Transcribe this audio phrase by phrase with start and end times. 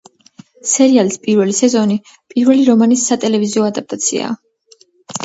[0.69, 1.97] სერიალის პირველი სეზონი
[2.35, 4.35] პირველი რომანის სატელევიზიო ადაპტაციაა.